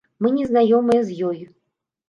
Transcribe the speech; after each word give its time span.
Мы 0.25 0.31
не 0.37 0.47
знаёмыя 0.51 1.05
з 1.11 1.21
ёй. 1.29 1.39